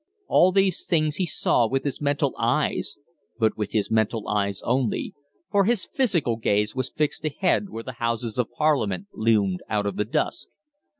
All 0.27 0.51
these 0.51 0.83
things 0.83 1.17
he 1.17 1.27
saw 1.27 1.67
with 1.67 1.83
his 1.83 2.01
mental 2.01 2.33
eyes, 2.35 2.97
but 3.37 3.55
with 3.55 3.71
his 3.73 3.91
mental 3.91 4.27
eyes 4.27 4.59
only, 4.63 5.13
for 5.51 5.65
his 5.65 5.87
physical 5.93 6.37
gaze 6.37 6.73
was 6.75 6.89
fixed 6.89 7.23
ahead 7.23 7.69
where 7.69 7.83
the 7.83 7.91
Houses 8.01 8.39
of 8.39 8.49
Parliament 8.49 9.09
loomed 9.13 9.61
out 9.69 9.85
of 9.85 9.97
the 9.97 10.05
dusk. 10.05 10.47